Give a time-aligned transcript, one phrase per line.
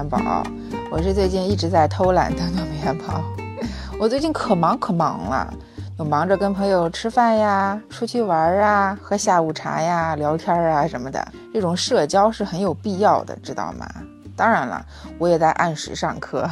[0.00, 0.42] 元宝，
[0.90, 3.22] 我是最近一直在偷懒的弄面包。
[4.00, 5.52] 我最近可忙可忙了，
[5.98, 11.22] 又忙着跟朋友吃饭呀、出去玩啊、喝下午茶呀、聊天啊什么的。
[11.52, 13.86] 这种社交是很有必要的，知道吗？
[14.34, 14.82] 当然了，
[15.18, 16.48] 我也在按时上课，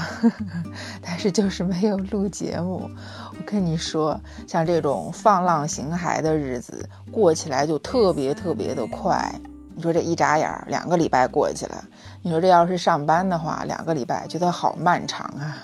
[1.00, 2.90] 但是就是没有录节目。
[3.30, 9.32] 我跟你说，像这种放浪形骸的日子过起来就特别特别的快。
[9.78, 11.84] 你说这一眨眼，两个礼拜过去了。
[12.20, 15.56] 你说这要是上班的话，两个礼拜觉得好漫长啊。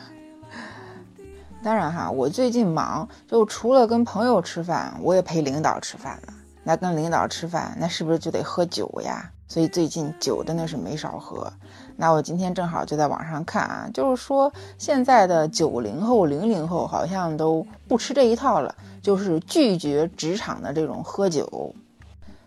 [1.65, 6.35] 当然哈，我最近忙，就除了跟朋友吃饭，我也陪领导吃饭了。
[6.63, 9.29] 那跟领导吃饭，那是不是就得喝酒呀？
[9.49, 11.53] 所以最近酒真的是没少喝。
[11.97, 21.75] 那我今天正好就在网上看啊，就是说现在的九零后、零零后好像都不吃这一套了，就是拒绝职场的这种喝酒。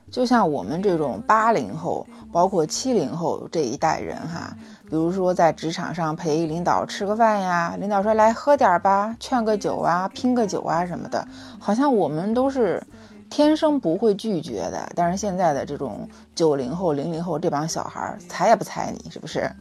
[0.09, 4.55] 就像我们这种八零后，包括七零后这一代人哈，
[4.89, 11.27] 比如说在职场上陪领导吃个饭呀，领导说来喝点吧，劝个酒啊，拼个酒啊什么的，
[11.59, 12.81] 好像我们都是
[13.29, 14.89] 天生不会拒绝的。
[14.95, 19.51] 但是现在的这种九零后、零零后这帮小孩，睬也不睬你，是不是？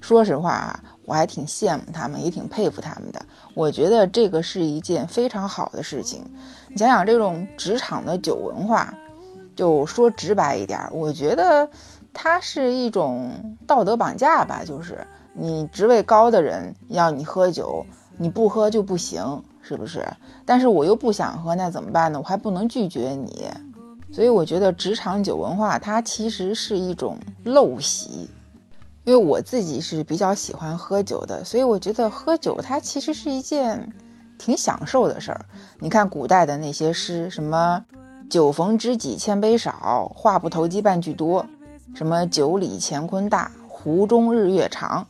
[0.00, 3.24] 说实话啊，我还挺羡慕他们，也挺佩服他们的。
[3.54, 6.24] 我觉得这个是一件非常好的事情。
[6.68, 8.92] 你想想，这种职场的酒文化。
[9.60, 11.68] 就说直白一点，我觉得
[12.14, 13.30] 它是一种
[13.66, 14.62] 道德绑架吧。
[14.64, 17.84] 就是你职位高的人要你喝酒，
[18.16, 20.02] 你不喝就不行，是不是？
[20.46, 22.18] 但是我又不想喝，那怎么办呢？
[22.18, 23.50] 我还不能拒绝你。
[24.10, 28.30] 所以我觉得职场酒文化它其实是一种陋习。
[29.04, 33.92] 因为我自己是比较喜欢喝酒的，所以我觉得喝酒它其实是一件
[34.38, 35.44] 挺享受的事儿。
[35.80, 37.84] 你看古代的那些诗，什么？
[38.30, 41.44] 酒逢知己千杯少，话不投机半句多。
[41.96, 45.04] 什么酒里乾坤大，壶中日月长。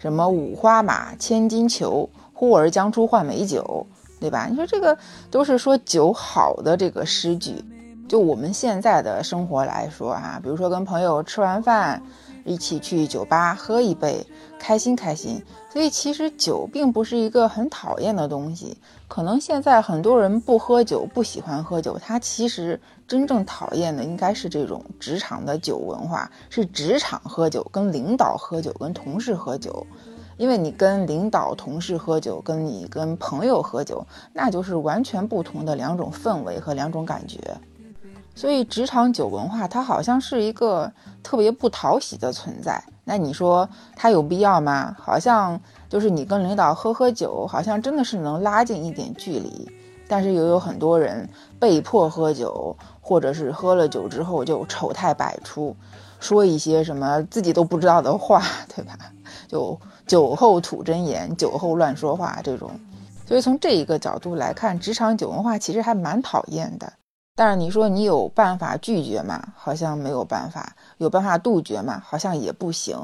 [0.00, 3.86] 什么五花马，千金裘，呼儿将出换美酒，
[4.18, 4.48] 对吧？
[4.50, 4.98] 你说这个
[5.30, 7.64] 都是说酒好的这个诗句。
[8.08, 12.02] 就我们现在的生活来说啊，比如说跟朋友吃完饭。
[12.46, 14.24] 一起去酒吧喝一杯，
[14.58, 15.42] 开心开心。
[15.70, 18.78] 所以其实酒并不是一个很讨厌的东西。
[19.08, 29.86] 可能现在很多人不喝酒，不喜欢喝酒，他其实真正讨厌的应该是这种职场的酒文化，是职场喝酒，跟领导喝酒，跟同事喝酒。
[30.38, 37.38] 因为你跟领导、同事喝酒，跟你跟朋友喝酒，那就是完全不同的两种氛围和两种感觉。
[38.36, 40.92] 所以职场酒文化，它好像是一个
[41.22, 42.80] 特别不讨喜的存在。
[43.02, 43.66] 那你说
[43.96, 44.94] 它有必要吗？
[45.00, 45.58] 好像
[45.88, 49.66] 就是你跟领导喝喝酒，好像真的是能拉近一点距离。
[50.06, 55.74] 但是又有很多人被迫喝酒，或者是喝了酒之后就丑态百出，
[56.20, 58.96] 说一些什么自己都不知道的话，对吧？
[59.48, 59.76] 就
[60.06, 62.70] 酒后吐真言，酒后乱说话这种。
[63.26, 66.92] 所以从这一个角度来看，职场酒文化其实还蛮讨厌的。
[67.38, 69.52] 但是你说你有办法拒绝吗？
[69.54, 70.74] 好像没有办法。
[70.96, 72.02] 有办法杜绝吗？
[72.02, 72.98] 好像也不行。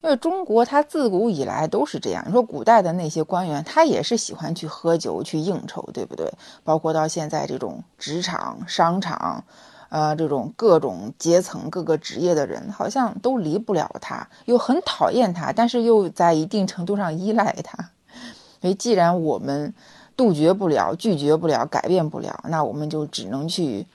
[0.00, 2.24] 因为中国它自古以来都是这样。
[2.26, 6.32] 你说古代的那些官员，他也是喜欢去喝酒去应酬，对不对？
[6.62, 9.44] 包括到现在这种职场、商场，
[9.90, 17.90] 呃，这种各种阶层、各个职业的人，好像都离不了他，又很讨厌他，但是又在一定程度上依赖他。
[18.62, 19.74] 所以既然我们。
[20.16, 23.86] 杜绝不了，拒绝不了，改变不了，那我们就只能去，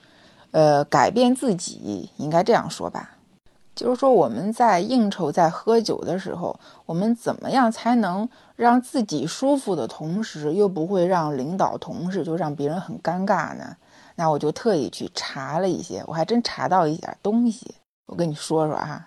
[0.50, 3.16] 呃，改变自己，应该这样说吧。
[3.74, 13.76] 就是说，我们在应酬、在喝酒的时候，我们怎么样才能让自己舒服的同时，又不会让领导、同事就让别人很尴尬呢？
[14.16, 17.74] 那我就特意去查了一些，我还真查到一点东西，
[18.06, 19.06] 我跟你说说哈。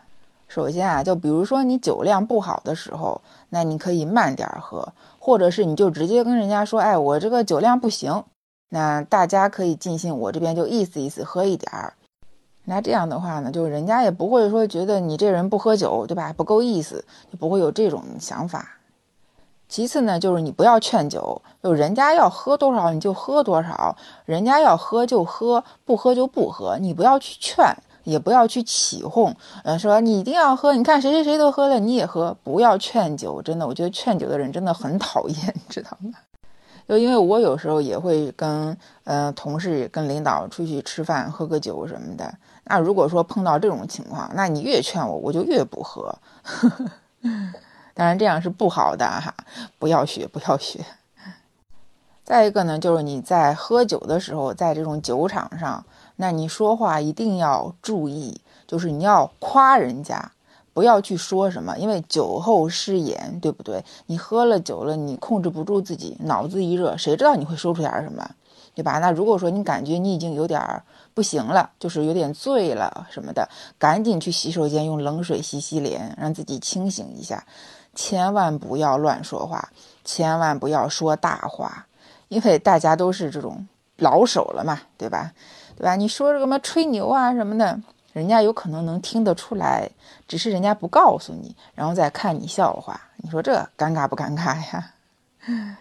[0.54, 3.20] 首先啊，就比如说你酒量不好的时候，
[3.50, 4.88] 那你可以慢点喝，
[5.18, 8.24] 或者是你就直接跟人家说，哎，我这个酒量不行，
[8.70, 11.94] 那大家可以尽兴，我这边就意思意思喝一点儿。
[12.66, 16.32] 那这样的话呢，就是人家也不会说觉得你这人不喝酒，对吧？
[16.38, 18.78] 不够意思，就不会有这种想法。
[19.68, 27.76] 其次呢，就是你不要劝酒，就人家要喝多少你就喝多少，人家要喝就喝，不喝就不喝，你不要去劝。
[28.04, 36.12] 也不要去起哄，嗯，说你一定要喝，你看谁谁谁都喝了，你也喝，不要劝酒，真的，我觉得劝酒的人真的很讨厌， 知道吗？
[36.88, 42.34] 就因为我有时候也会跟嗯同事、跟领导出去吃饭，喝个酒什么的。
[42.66, 46.14] 那如果说碰到这种情况，那你越劝我，我就越不喝。
[47.96, 49.34] 当然这样是不好的哈，
[49.80, 50.86] 不要学，不要学。
[52.26, 55.86] 再一个呢，就是你在喝酒的时候，在这种酒场上。
[56.16, 60.32] 那你说话一定要注意，就是你要夸人家，
[60.74, 63.84] 不要去说什么，因为酒后失言，对不对？
[64.06, 68.30] 你喝了酒了，你控制不住自己，脑子一热，谁知道你会说出点什么，
[68.74, 69.00] 对吧？
[69.00, 70.62] 那如果说你感觉你已经有点
[71.14, 77.46] 不行了，就是有点醉了什么的，赶紧去洗手间用冷水洗洗脸，让自己清醒一下。
[77.96, 79.70] 千万不要乱说话，
[80.04, 81.86] 千万不要说大话，
[82.28, 83.68] 因为大家都是这种
[83.98, 85.32] 老手了嘛，对吧？
[85.84, 85.98] 对吧？
[85.98, 87.78] 你说什么吹牛啊什么的，
[88.14, 89.90] 人家有可能能听得出来，
[90.30, 93.02] 只是人家不告诉你，然后再看你笑话。
[93.18, 94.94] 你说这尴尬不尴尬呀？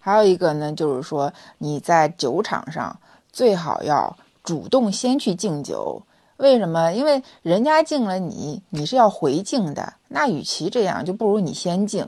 [0.00, 2.94] 还有一个呢，就是说你在酒场上
[3.32, 4.14] 最好要
[4.44, 6.02] 主动先去敬酒。
[6.36, 6.92] 为什么？
[6.92, 9.94] 因为人家敬了你，你是要回敬的。
[10.08, 12.06] 那与其这样，就不如你先敬，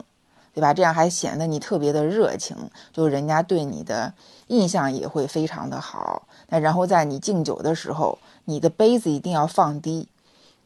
[0.58, 0.74] 对吧？
[0.74, 2.56] 这样还显得你特别的热情，
[2.92, 4.12] 就人家对你的
[4.48, 6.24] 印象也会非常的好。
[6.48, 10.08] 那然后在你敬酒的时候，你的杯子一定要放低，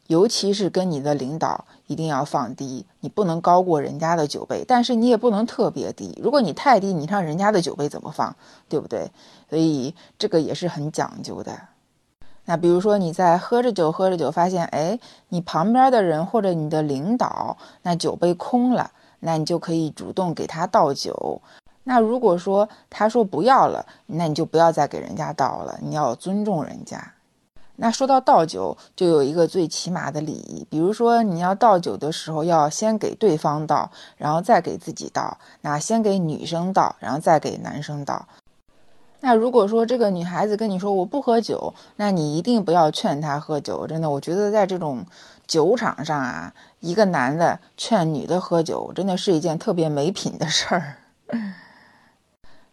[0.07, 6.19] 尤其是跟你的领导一定要放低，你不能高过人家的酒杯，但是你也不能特别低。
[6.19, 8.35] 如果你太低，你让人家的酒杯怎么放，
[8.67, 9.11] 对不对？
[9.47, 11.55] 所以这个也是很讲究的。
[12.45, 14.99] 那比如说你在喝着酒喝着酒，发现哎，
[15.29, 18.89] 你旁边的人或者你的领导那酒杯空了，
[19.23, 21.41] 那你就可以主动给他倒酒。
[21.85, 27.13] 那如果说他说不要了，那你就不要再给人家倒了，你要尊重人家。
[27.75, 35.37] 那说到倒酒，就有一个最起码的礼仪，比如说你要倒酒的时候，要先给对方倒，然后再给自己倒。
[35.61, 38.27] 那先给女生倒，然后再给男生倒。
[39.21, 43.87] 那如果说这个女孩子跟你说我不喝酒，那你一定不要劝她喝酒。
[43.87, 45.03] 真的，我觉得在这种
[45.53, 50.95] 酒场上啊，一个男的劝女的喝酒，真的是一件特别没品的事儿。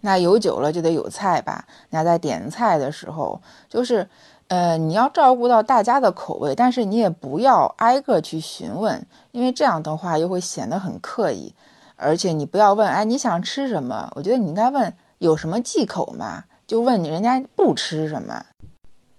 [0.00, 1.66] 那有酒了就得有菜吧？
[1.90, 4.08] 那在点菜的时候，就是，
[4.48, 11.54] 呃，你要照顾到大家的口味，但是你也不要挨个去询问，因为这样的话又会显得很刻意。
[11.96, 14.10] 而且你不要问，哎，你想吃什么？
[14.16, 14.90] 我觉得你应该问。
[15.18, 16.44] 有什么忌口吗？
[16.66, 18.46] 就问你人家不吃什么，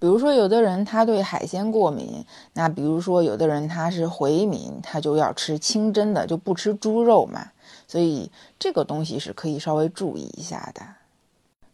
[0.01, 7.51] 比如说有的人他对海鲜过敏，那比如说有的人他是回民，他就要吃清真的，就不吃猪肉嘛，
[7.87, 10.81] 所以这个东西是可以稍微注意一下的。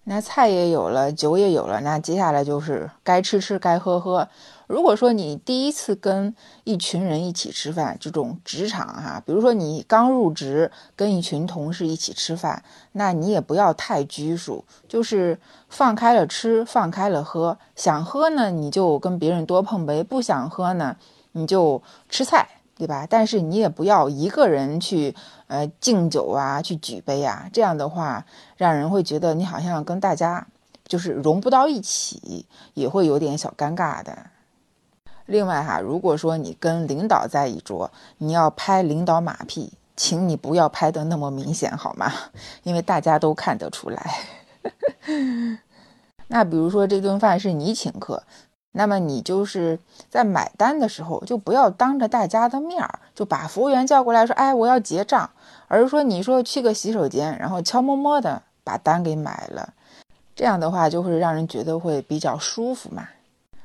[0.10, 4.26] 那菜也有了，酒也有了，那接下来就是该吃吃，该喝喝。
[4.66, 6.34] 如果说你第一次跟
[6.64, 12.64] 一群人一起吃饭，这种职场哈，比如说你刚入职，跟一群同事一起吃饭，
[12.94, 15.38] 那你也不要太拘束，就是
[15.68, 17.58] 放开了吃，放开了喝。
[17.76, 20.96] 想喝呢，你就跟别人多碰杯；不想喝呢，
[21.34, 23.08] 你就吃菜，对吧？
[23.10, 25.16] 但是你也不要一个人去
[25.48, 28.26] 呃敬酒啊，去举杯啊，这样的话，
[28.56, 30.48] 让人会觉得你好像跟大家
[30.88, 32.46] 就是融不到一起，
[32.76, 34.28] 也会有点小尴尬的。
[35.26, 42.14] 另外哈，如果说你跟领导在一桌，你要拍领导马屁，请你不要拍的那么明显好吗？
[42.64, 44.20] 因为大家都看得出来。
[46.30, 48.24] 那比如说这顿饭是你请客，
[48.78, 55.28] 那么你就是在买单的时候，就不要当着大家的面儿就把服务员叫过来说，哎，我要结账，
[55.68, 59.74] 而是说你说去个洗手间，然后悄摸摸的把单给买了，
[60.36, 63.08] 这样的话就会让人觉得会比较舒服嘛。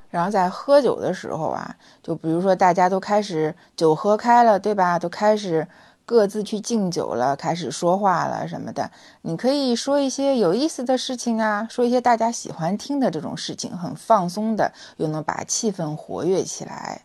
[0.08, 4.98] 然后在喝酒的时候啊，就比如说大家都开始酒喝开了，对吧？
[4.98, 5.69] 都开始
[6.12, 8.90] 各自去敬酒了，开始说话了什么的。
[9.22, 17.00] 你可以说一些有意思的事情啊，说一些大家喜欢听的这种事情，很放松的，又能把气氛活跃起来。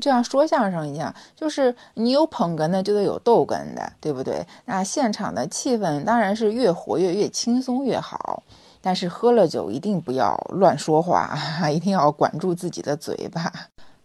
[0.00, 4.44] 这样说相声一样，就是你有捧哏的，就得有逗哏的，对不对？
[4.64, 8.42] 那现场的气氛当然是越活跃、越轻松越好。
[8.80, 11.38] 但是喝了酒一定不要乱说话，
[11.70, 13.52] 一定要管住自己的嘴巴。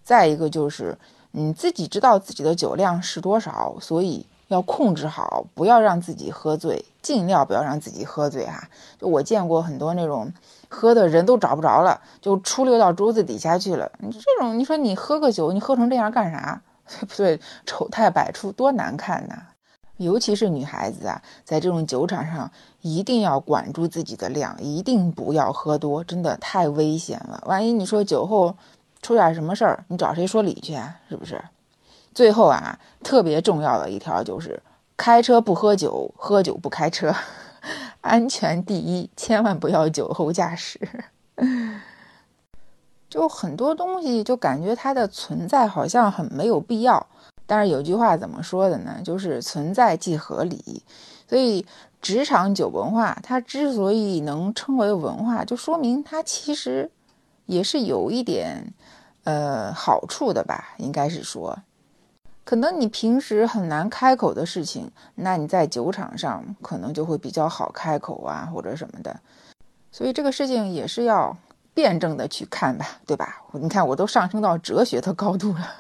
[0.03, 0.95] 再一个就是，
[1.39, 8.67] 你自己知道自己的酒量是多少，所以要控制好，不要让自己喝醉，尽量不要让自己喝醉哈。
[8.99, 10.33] 就我见过很多那种
[10.67, 13.91] 喝的人都找不着了，就出溜到桌子底下去了。
[13.99, 16.59] 你这种，你说你喝个酒，你喝成这样干啥？
[16.87, 17.39] 对 不对？
[17.67, 19.35] 丑态百出，多难看呐！
[19.97, 22.49] 尤其是女孩子啊，在这种酒场上
[22.81, 27.43] 一定要管住自己的量，一定不要喝多，真的太危险了。
[27.45, 28.55] 万一你说酒后
[29.01, 30.75] 出点什么事儿，你找谁说理去？
[31.09, 31.41] 是不是？
[32.13, 34.61] 最后啊，特别重要的一条就是：
[34.97, 37.13] 开车不喝酒，喝酒不开车，
[38.01, 40.79] 安全第一，千万不要酒后驾驶。
[43.09, 47.07] 就很多东西，就感觉它的存在好像很没有必要。
[47.45, 48.99] 但是有句话怎么说的呢？
[49.03, 50.83] 就是存在即合理，
[51.29, 51.65] 所以
[52.01, 56.91] 职场酒文化它之所以能称为文化，就说明它其实
[57.47, 58.71] 也是有一点
[59.23, 61.57] 呃好处的吧，应该是说。
[62.45, 69.19] 可能你平时很难开口的事情，那你在酒场上可能就会比较好开口啊，或者什么的。
[69.91, 71.35] 所以这个事情也是要
[71.73, 73.41] 辩证的去看吧，对吧？
[73.51, 75.75] 你看我都上升到哲学的高度了。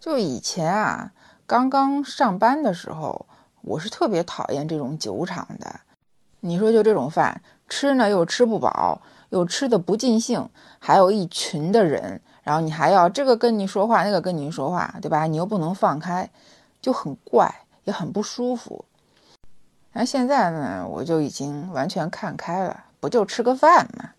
[0.00, 1.12] 就以前啊，
[1.46, 3.26] 刚刚上班的时候，
[3.60, 5.80] 我是特别讨厌这种酒场的。
[6.46, 9.00] 你说就这种饭吃呢，又吃不饱，
[9.30, 10.48] 又吃的不尽兴，
[10.78, 12.20] 还有一群的人。
[12.42, 15.26] 然后你还要这个跟你说话，那个跟你说话，对吧？
[15.26, 16.30] 你又不能放开，
[16.80, 18.84] 就很怪，也很不舒服。
[19.92, 24.10] 那现在呢，我就已经完全看开了，不就吃个饭嘛？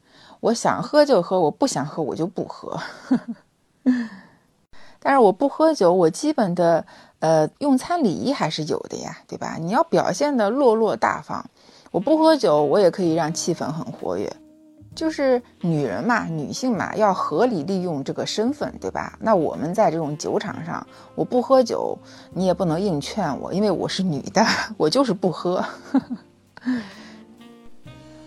[0.42, 2.78] 我想喝就喝，我不想喝我就不喝。
[5.00, 6.86] 但是我不喝酒，我基本的
[7.20, 9.56] 呃用餐礼仪还是有的呀，对吧？
[9.58, 11.50] 你要表现的落落大方，
[11.98, 14.32] 我不喝酒，我也可以让气氛很活跃。
[14.94, 19.18] 就是女人嘛，女性嘛，要合理利用这个身份，对吧？
[19.20, 20.86] 那我们在这种酒场上，
[21.16, 21.98] 我不喝酒，
[22.32, 24.46] 你也不能硬劝我，因为我是女的，
[24.78, 25.66] 我就是不喝。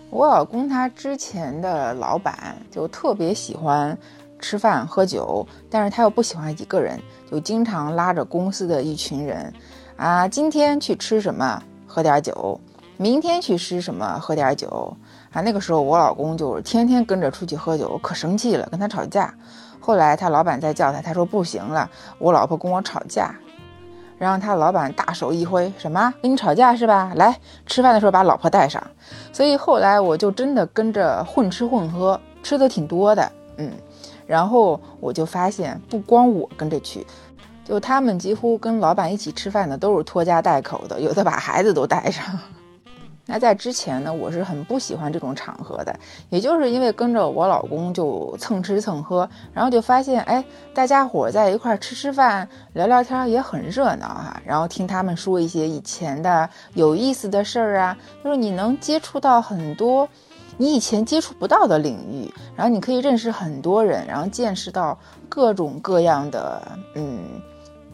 [0.09, 3.97] 我老公他之前的老板就特别喜欢
[4.37, 6.99] 吃饭喝酒，但是他又不喜欢一个人，
[7.31, 9.53] 就经常拉着公司的一群人，
[9.95, 12.59] 啊，今天去吃什么，喝点酒，
[13.01, 14.95] 明天去吃什么，喝点酒。
[15.33, 19.33] 啊，那个时候我老公就是天天跟着出去喝酒，可生气了，跟他吵架。
[19.79, 21.89] 后来他老板再叫他，他说不行了，
[22.19, 23.33] 我老婆跟我吵架。
[24.19, 27.11] 然后他老板大手一挥，什么跟你吵架是吧？
[27.15, 28.79] 来吃饭的时候把老婆带上。
[29.33, 33.71] 所以后来我就真的跟着混吃混喝，吃的挺多的，嗯。
[34.27, 37.03] 然后我就发现，不光我跟着去，
[37.65, 42.23] 就他们几乎跟老板一起吃饭的都是拖家带口的，有的把孩子都带上。
[43.31, 54.41] 那在之前呢，我是很不喜欢这种场合的，也就是因为跟着我老公就蹭吃蹭喝，然后就发现，哎，大家伙在一块吃吃饭、聊聊天也很热闹哈。
[54.45, 60.09] 然后听他们说一些以前的有意思的事儿啊，就是你能接触到很多
[60.57, 66.61] 你以前接触不到的领域，然后你可以认识很多人，然后见识到各种各样的
[66.95, 67.41] 嗯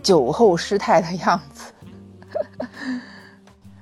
[0.02, 1.72] 酒后失态的样子。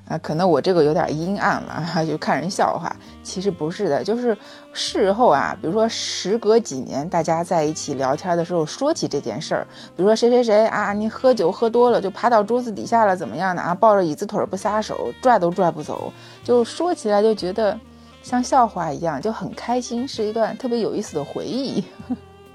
[0.08, 2.96] 啊，可能我这个有点阴暗了， 就看人笑话。
[3.24, 4.38] 其实不是的，就是
[4.72, 13.74] 事后啊，比如说时隔几年，大家在一起聊天的时候说起这件事儿，比如说谁谁谁啊，你喝酒喝多了就爬到桌子底下了，怎么样的啊？
[13.74, 17.80] 抱着椅子腿不撒手，拽都拽不走，就说起来就觉得
[18.22, 21.84] 像笑话一样，就很开心，是一段特别有意思的回忆。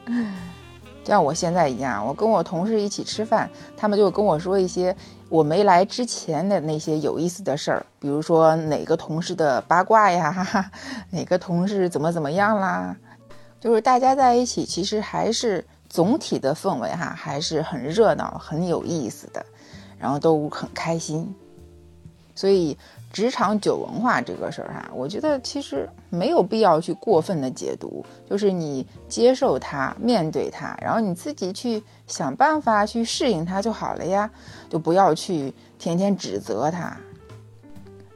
[1.02, 4.94] 像我现在一样，我跟我同事一起吃饭，他们就跟我说一些
[5.30, 10.70] 我没来之前的那些有意思的事儿，比如说哪个同事的八卦呀，
[11.10, 12.94] 哪个同事怎么怎么样啦，
[13.58, 19.46] 就是大家在一起，其实还是总体的氛围哈，还是很热闹、很有意思的，
[19.98, 21.34] 然后都很开心，
[22.34, 22.76] 所以。
[23.12, 34.30] 职场酒文化这个事儿哈，我觉得其实没有必要去过分的解读，就是你接受它，面对它，然后你自己去想办法去适应它就好了呀，
[34.68, 36.96] 就不要去天天指责它。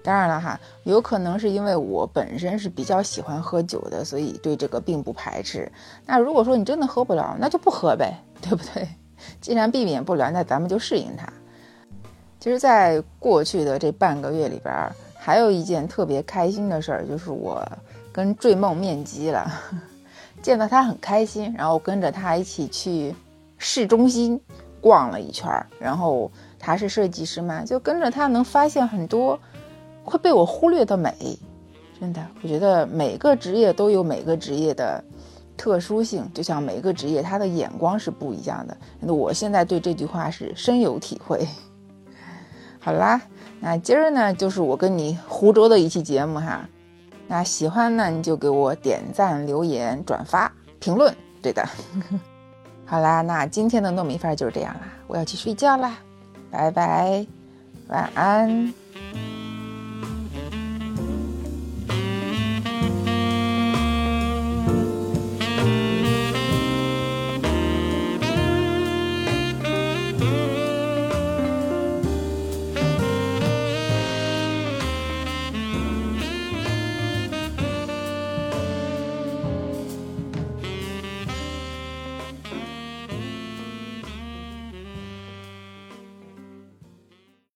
[0.03, 5.71] 当然了哈，有可能是因为我本身是比较喜欢喝酒的，所以对这个并不排斥。
[6.07, 8.87] 那如果说你真的喝不了，那就不喝呗，对不对？
[9.41, 11.27] 既然避免不了，那咱们就适应它。
[12.45, 14.71] 其实，在过去的这半个月里边，
[15.15, 17.67] 还有一件特别开心的事儿，就是我
[18.13, 19.51] 跟坠梦面基了，
[20.43, 23.15] 见到他很开心，然后跟着他一起去
[23.57, 24.39] 市中心
[24.79, 29.41] 逛了一圈儿，然后他是设计师嘛，就跟着他能发现很多
[30.05, 31.15] 会被我忽略的美，
[31.99, 35.03] 真的，我觉得每个职业都有每个职业的
[35.57, 41.49] 特殊性，就像每个职业他的眼光是不一样的，那我现在对这句话是深有体会。
[42.85, 43.19] 好啦，
[43.61, 46.69] 那今儿呢就是我跟你胡诌的一期节目哈。
[47.26, 51.67] 那喜欢呢你就给我点赞、留言、转发、评论，对的。
[52.85, 55.97] 好啦，那今天的糯米饭就是这样啦，我要去睡觉啦，
[56.50, 57.26] 拜拜，
[57.88, 58.75] 晚安。